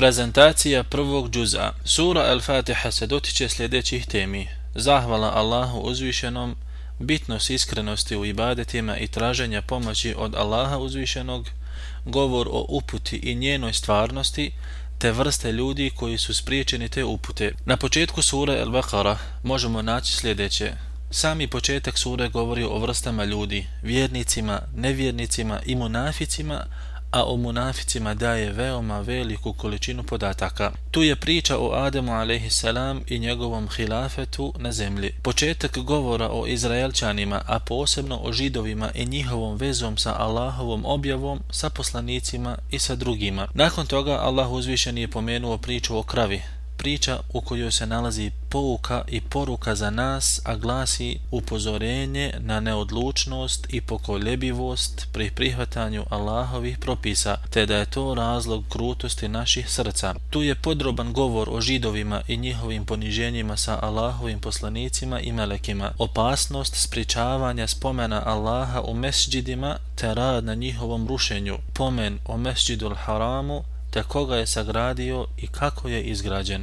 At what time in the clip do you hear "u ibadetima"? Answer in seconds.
8.16-8.98